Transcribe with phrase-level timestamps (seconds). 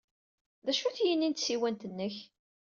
[0.65, 2.15] D acu-t yini n tsiwant-nnek?